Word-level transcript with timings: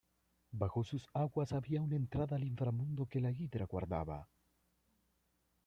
Bajo 0.51 0.83
sus 0.83 1.07
aguas 1.13 1.53
había 1.53 1.79
una 1.79 1.95
entrada 1.95 2.35
al 2.35 2.43
Inframundo 2.43 3.05
que 3.05 3.19
la 3.21 3.29
Hidra 3.29 3.67
guardaba. 3.67 4.27